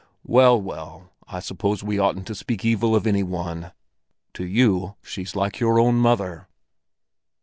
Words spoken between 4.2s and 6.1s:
to you she's like your own